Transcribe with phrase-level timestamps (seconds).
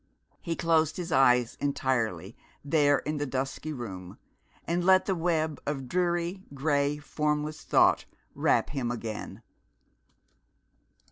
[0.41, 4.17] He closed his eyes entirely, there in the dusky room,
[4.65, 9.43] and let the web of dreary, gray, formless thought wrap him again.